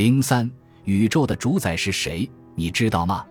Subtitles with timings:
[0.00, 0.50] 零三，
[0.84, 2.26] 宇宙的主宰是谁？
[2.54, 3.22] 你知道吗？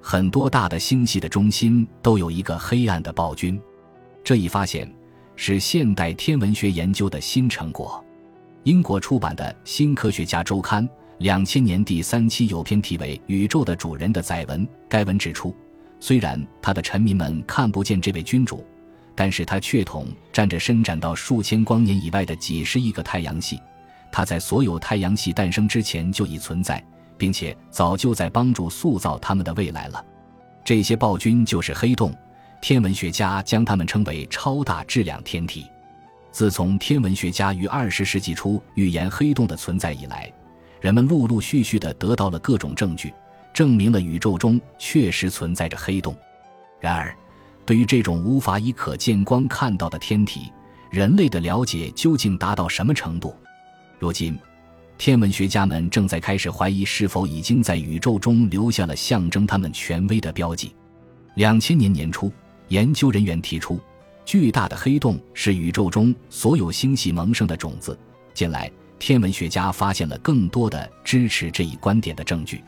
[0.00, 3.60] 很多大的星系的中心都有一个黑暗的暴君。
[4.22, 4.88] 这一发现
[5.34, 8.00] 是现代天文学研究的新成果。
[8.62, 10.88] 英国出版的《新科学家周刊》
[11.18, 14.64] 两千年第三期有篇题为《宇宙的主人》的载文。
[14.88, 15.52] 该文指出，
[15.98, 18.64] 虽然他的臣民们看不见这位君主，
[19.16, 23.58] 但是他却统占着伸展到数千光年以外的几十亿个太阳系。
[24.16, 26.80] 它在所有太阳系诞生之前就已存在，
[27.18, 30.06] 并且早就在帮助塑造它们的未来了。
[30.64, 32.14] 这些暴君就是黑洞，
[32.62, 35.66] 天文学家将它们称为超大质量天体。
[36.30, 40.32] 自从天文学家于二十世纪初预言黑洞的存在以来，
[40.80, 43.12] 人们陆陆续续地得到了各种证据，
[43.52, 46.16] 证明了宇宙中确实存在着黑洞。
[46.78, 47.12] 然而，
[47.66, 50.52] 对于这种无法以可见光看到的天体，
[50.88, 53.34] 人类的了解究竟达到什么程度？
[54.04, 54.38] 如今，
[54.98, 60.74] 天文学家们正在开始怀疑是否已经在宇宙中留下了象征他们权威的标记。
[61.36, 62.30] 两千年年初，
[62.68, 63.80] 研究人员提出。
[64.26, 67.98] 巨大的黑洞是宇宙中所有星系萌生的种子。
[68.34, 72.62] 近来，天文学家发现了更多的支持这一观点的证据。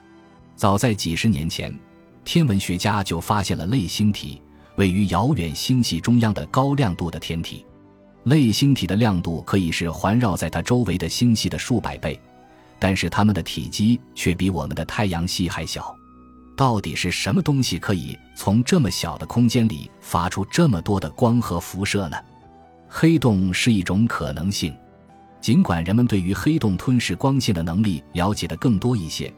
[0.54, 1.78] 早在几十年前，
[2.24, 4.40] 天文学家就发现了类星体
[4.76, 7.62] 位于遥远星系中央的高亮度的天体。
[8.26, 12.20] 类星体的亮度可以是环绕在它周围的星系的数百倍，
[12.76, 15.96] 但是它们的体积却比我们的太阳系还小。
[16.56, 22.16] 到底是什么东西可以从这么小的空间里发出这么多的光和辐射呢？
[22.88, 24.74] 黑洞是一种可能性。
[25.40, 29.32] 尽管人们对于黑洞吞噬光线的能力了解的更多一些，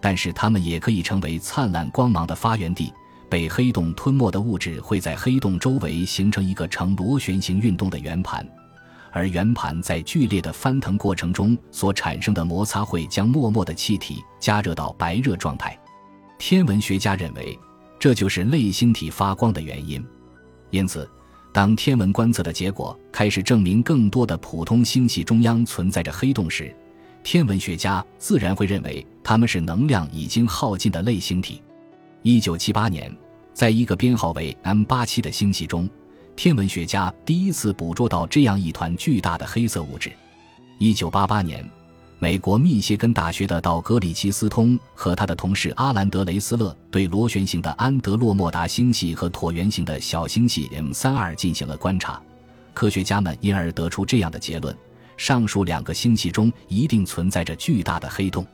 [0.00, 2.92] 但是它们也可以成为灿烂光芒的发源地。
[3.34, 8.48] 被黑洞吞没的物质会在黑洞周围形成一个呈螺旋形运动的圆盘，
[9.10, 15.76] 而圆盘在剧烈的翻腾过程中所产生的摩擦会将默默的气体加热到白热状态。
[16.38, 17.58] 天文学家认为，
[17.98, 20.00] 这就是类星体发光的原因。
[20.70, 21.10] 因此，
[21.52, 26.72] 当天文观测的结果开始证明更多的普通星系中央存在着黑洞时，
[27.24, 31.60] 天文学家自然会认为它们是能量已经耗尽的类星体。
[32.22, 33.14] 一九七八年，
[33.54, 35.88] 在一个编号为 M 八七的星系中，
[36.34, 40.12] 天文学家第一次捕捉到这样一团巨大的黑色物质。
[40.78, 41.64] 一九八八年。
[42.20, 52.22] 美国密歇根大学的道格里奇斯通和他的同事阿兰德雷斯勒对螺旋形的安德洛莫达星系和椭圆形的小星系 M 三二进行了观察，
[52.72, 54.74] 科学家们因而得出这样的结论：
[55.18, 58.46] 上述两个星系中一定存在着巨大的黑洞。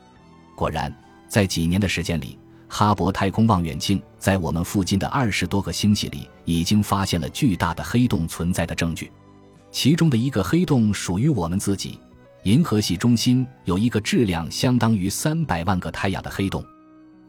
[0.53, 0.93] 果然，
[1.29, 2.37] 在几年的时间里，
[2.73, 9.11] 哈勃太空望远镜在我们附近的二十多个星系里已经发现了巨大的黑洞存在的证据，
[9.71, 11.99] 其中的一个黑洞属于我们自己。
[12.43, 16.63] 银河系中心有一个质量相当于三百万个太阳的黑洞，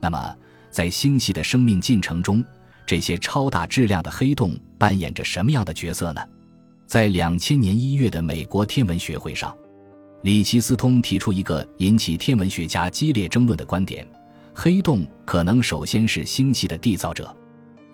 [0.01, 0.37] 那么
[0.71, 2.43] 在星系的生命进程中，
[2.87, 6.23] 这些超大质量的黑洞扮演着什么样的角色呢？
[6.87, 9.53] 在两千年一月的美国天文学会上，
[10.23, 14.07] 里奇斯通提出一个引起天文学家激烈争论的观点：
[14.55, 17.35] 黑洞可能首先是星系的缔造者。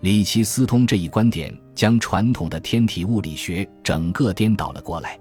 [0.01, 5.19] 里奇斯通这一观点将传统的天体物理学整个颠倒了过来。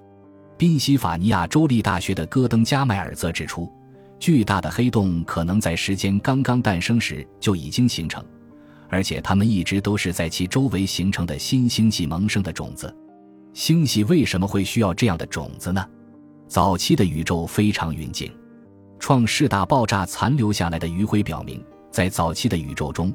[0.56, 3.72] 宾夕法尼亚州立大学的戈登加迈尔则指出，
[4.18, 8.24] 巨大的黑洞可能在时间刚刚诞生时就已经形成，
[8.88, 12.92] 而且它们一直都是在其周围形成的新星系萌生的种子。
[13.52, 15.84] 星系为什么会需要这样的种子呢？
[16.46, 18.30] 早期的宇宙非常匀净，
[18.98, 23.12] 创世大爆炸残留下来的余晖表明，在早期的宇宙中，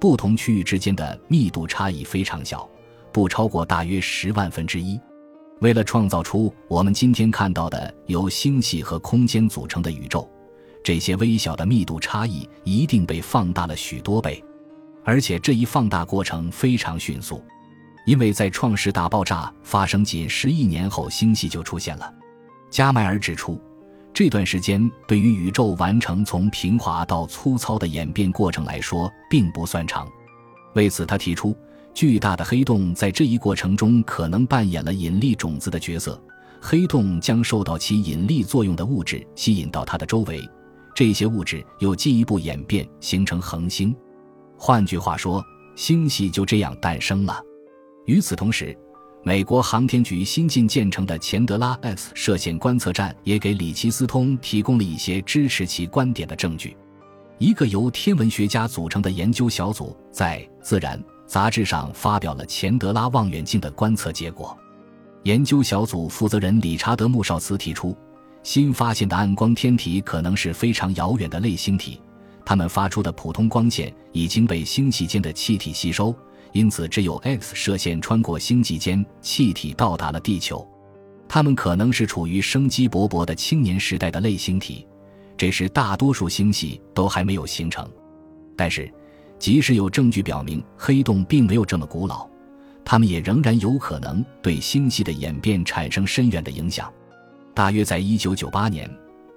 [0.00, 2.68] 不同区域之间的密度差异非常小，
[3.12, 4.98] 不超过大约十万分之一。
[5.60, 10.28] 为了创造出我们今天看到的由星系和空间组成的宇宙，
[10.82, 14.42] 这些微小的密度差异一定被放大了许多倍，
[15.04, 17.42] 而且这一放大过程非常迅速，
[18.04, 22.12] 因为在创世大爆炸发生仅十亿年后，星系就出现了。
[22.68, 23.58] 加迈尔指出，
[24.16, 30.08] 这段时间对于宇宙完成从平滑到粗糙的演变过程来说并不算长，
[30.74, 31.54] 为此他提出。
[31.92, 36.18] 巨大的黑洞在这一过程中可能扮演了引力种子的角色，
[36.62, 40.40] 黑洞将受到其引力作用的物质吸引到它的周围，
[40.94, 43.94] 这些物质又进一步演变形成恒星。
[44.56, 47.38] 换句话说，星系就这样诞生了。
[48.06, 48.74] 与此同时，
[49.26, 56.76] 美国航天局新近建成的钱德拉 X 射线观测站也给里奇斯通提供了一些支持其观点的证据。
[57.38, 60.96] 一个由天文学家组成的研究小组在《自然》。
[61.26, 64.56] 杂志上发表了钱德拉望远镜的观测结果。
[65.24, 67.96] 研究小组负责人理查德·穆绍茨提出，
[68.44, 72.00] 新发现的暗光天体可能是非常遥远的类星体，
[72.44, 76.14] 它们发出的普通光线已经被星系间的气体吸收，
[76.56, 80.66] 因此只有 X 射线穿过星际间气体到达了地球。
[81.28, 84.86] 它们可能是处于生机勃勃的青年时代的类星体，
[85.36, 87.86] 这时大多数星系都还没有形成。
[88.56, 88.90] 但是，
[89.38, 92.26] 即使有证据表明黑洞并没有这么古老，
[92.86, 96.90] 它们也仍然有可能对星系的演变产生深远的影响。
[97.52, 98.90] 大约在一九九八年，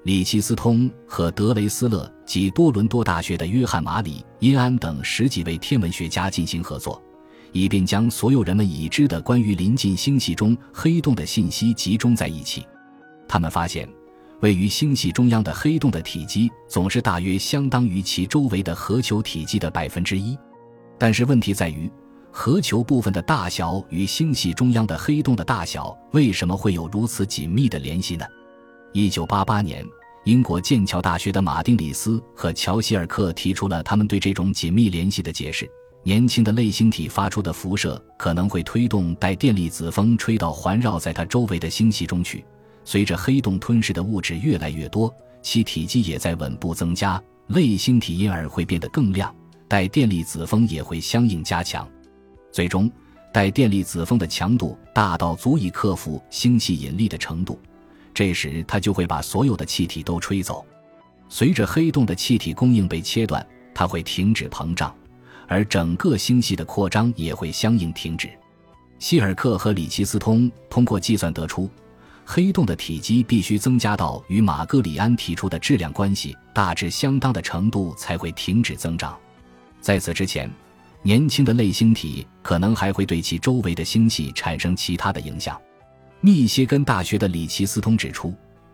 [0.03, 7.01] 里奇斯通和德雷斯勒及多伦多大学的约翰·马里、因安等十几位天文学家进行合作，
[7.51, 12.65] 以便将所有人们已知的关于临近星系中黑洞的信息集中在一起。
[13.27, 13.87] 他们发现，
[14.41, 20.37] 位于星系中央的黑洞的体积总是大约相当于其周围的核球体积的百分之一。
[20.97, 21.91] 但是问题在于。
[22.31, 28.25] 核球部分的大小与星系中央的黑洞的大小为什么会有如此紧密的联系呢？
[28.93, 29.83] 一九八八年，
[30.25, 35.69] 英国剑桥大学的马丁·里斯和乔希尔克提出了他们对这种紧密联系的解释：
[36.03, 42.43] 年轻的类星体发出的辐射可能会推动带电粒子风吹到环绕在它周围的星系中去。
[42.85, 49.33] 随着黑洞吞噬的物质越来越多，其体积也在稳步增加，类星体因而会变得更亮，
[49.67, 51.87] 带电粒子风也会相应加强。
[52.51, 52.89] 最终，
[53.31, 57.59] 带电粒子风的强度大到足以克服星系引力的程度，
[58.13, 60.65] 这时它就会把所有的气体都吹走。
[61.27, 64.95] 随着黑洞的气体供应被切断，它会停止膨胀，
[65.49, 68.29] 而整个星系的扩张也会相应停止。
[68.99, 71.69] 希尔克和里奇斯通通过计算得出，
[72.23, 79.17] 黑洞的体积必须增加到与马格里安提出的质量关系大致相当的程度才会停止增长。
[79.81, 80.49] 在此之前。
[81.01, 85.57] 年轻的类星体可能还会对其周围的星系产生其他的影响。
[86.19, 88.33] 密歇根大学的里奇斯通指出，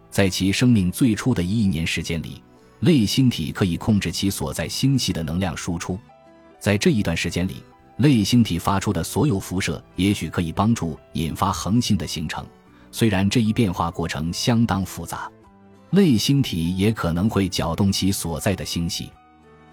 [0.10, 2.42] 在其生命最初的一亿年时间里，
[2.80, 6.00] 类星体可以控制其所在星系的能量输出。
[6.60, 7.64] 在这一段时间里，
[7.98, 12.46] 类星体发出的所有辐射也许可以帮助引发恒星的形成。
[12.92, 15.30] 虽然这一变化过程相当复杂，
[15.92, 19.12] 类星体也可能会搅动其所在的星系。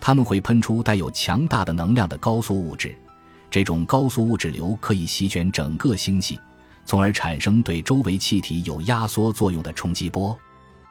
[0.01, 2.95] 它们会喷出带有强大的能量的高速物质，
[3.49, 6.39] 这种高速物质流可以席卷整个星系，
[6.85, 10.37] 从而产生对周围气体有压缩作用的冲击波。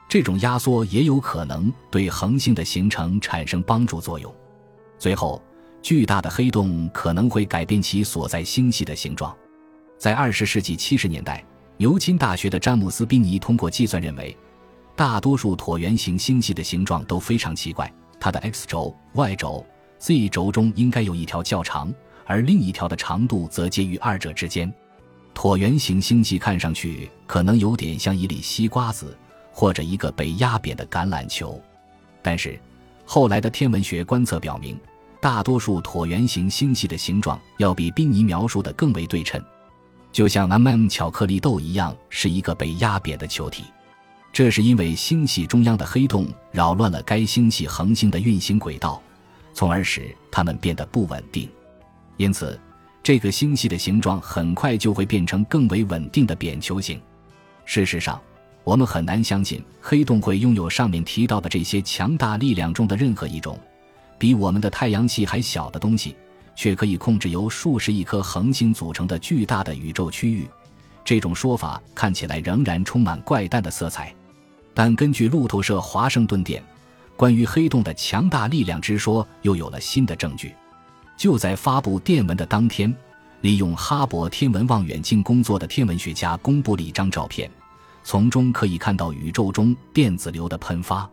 [0.08, 4.34] 这种压缩也有可能对恒星的形成产生帮助作用。
[4.98, 5.42] 最后，
[5.82, 9.36] 巨大的黑洞可能会改变其所在星系的形状。
[9.98, 11.44] 在二十世纪七十年代，
[11.78, 14.36] 牛津大学的詹姆斯·宾尼通过计算认为，
[14.96, 17.92] 大多数椭圆形星系的形状都非常奇怪。
[18.20, 19.66] 它的 X 轴、Y 轴、
[19.98, 21.92] Z 轴中应该有一条较长，
[22.26, 24.72] 而另一条的长度则介于二者之间。
[25.34, 29.18] 椭圆形星系看上去可能有点像一粒西瓜子，
[29.52, 31.60] 或者一个被压扁的橄榄球。
[32.22, 32.60] 但是，
[33.06, 34.80] 后来的天文学观测表明，
[35.22, 39.40] 大多数椭圆形星系的形状要比宾尼描述的更为对称，
[40.12, 43.66] 就像 M&M 巧克力豆一样，是一个被压扁的球体。
[44.34, 49.00] 这是因为星系中央的黑洞扰乱了该星系恒星的运行轨道，
[49.54, 51.48] 从而使它们变得不稳定。
[52.18, 52.60] 因此，
[53.04, 57.00] 这个星系的形状很快就会变成更为稳定的扁球形。
[57.66, 58.20] 事实上，
[58.64, 63.56] 我们很难相信黑洞会拥有上面提到的这些强大力量中的任何一种。
[64.22, 66.16] 比我们的太阳系还小的东西，
[66.56, 70.48] 却可以控制由数十亿颗恒星组成的巨大的宇宙区域。
[71.04, 74.14] 这种说法看起来仍然充满怪诞的色彩。
[74.76, 76.64] 但根据路透社华盛顿电，
[77.18, 80.54] 关于黑洞的强大力量之说又有了新的证据。
[81.18, 82.96] 就在发布电文的当天，
[83.42, 87.50] 利用哈勃天文望远镜工作的天文学家公布了一张照片，
[88.04, 91.10] 从中可以看到宇宙中电子流的喷发。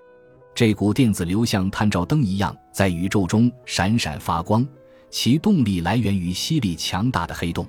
[0.58, 4.66] 这股电子流像探照灯一样在宇宙中闪闪发光，
[5.08, 7.64] 其动力来源于吸力强大的黑洞。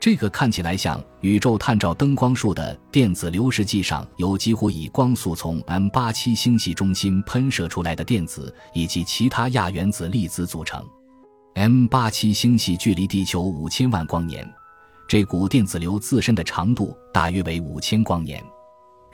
[0.00, 10.84] 这个看起来像宇宙探照灯光束的电子流，实际上由几乎以光速从 M 八七星系中心喷射出来的电子以及其他亚原子粒子组成。
[11.54, 14.44] M 八七星系距离地球五千万光年，
[15.06, 18.42] 这股电子流自身的长度大约为五千光年。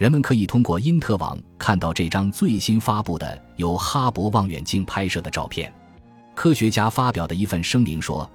[0.02, 5.73] 人们可以通过因特网看到这张最新发布的由哈勃望远镜拍摄的照片。
[6.35, 8.28] 科学家发表的一份声明说。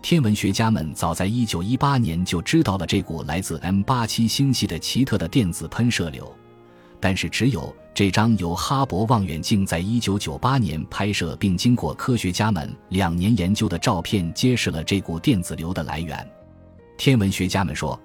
[0.00, 6.34] 天文学家们早在1918年就知道了这股来自 M87 星系的奇特的电子喷射流，
[6.98, 16.26] 但是只有这张由哈勃望远镜在1998年拍摄并经过科学家们两年研究的照片揭示了这股电子流的来源。
[16.96, 18.00] 天文学家们说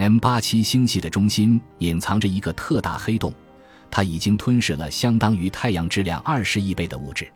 [0.00, 3.30] ，M87 星系的中心隐藏着一个特大黑洞，
[3.90, 7.30] 它已经吞噬了相当于太阳质量二十亿倍的物质。